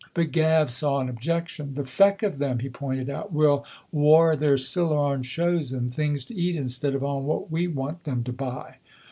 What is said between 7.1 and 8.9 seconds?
what we want them to buy."